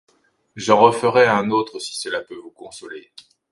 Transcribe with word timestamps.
j'en 0.55 0.79
referay 0.79 1.27
ung 1.29 1.51
aultre, 1.51 1.77
si 1.79 1.93
cela 1.95 2.21
peut 2.21 2.33
vous 2.33 2.49
consoler. 2.49 3.11